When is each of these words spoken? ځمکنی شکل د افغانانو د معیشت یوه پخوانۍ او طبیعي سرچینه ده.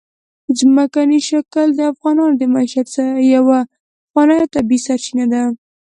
ځمکنی 0.59 1.19
شکل 1.29 1.67
د 1.75 1.79
افغانانو 1.91 2.35
د 2.37 2.43
معیشت 2.53 2.87
یوه 3.35 3.59
پخوانۍ 4.05 4.35
او 4.41 4.47
طبیعي 4.55 4.83
سرچینه 4.85 5.25
ده. 5.33 5.41